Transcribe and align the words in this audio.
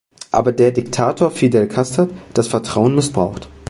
Aber 0.31 0.51
der 0.51 0.71
Diktator 0.71 1.29
Fidel 1.29 1.67
Casthat 1.67 2.09
das 2.33 2.47
Vertrauen 2.47 2.95
missbraucht! 2.95 3.47